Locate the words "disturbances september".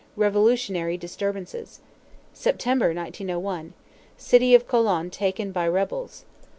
0.97-2.87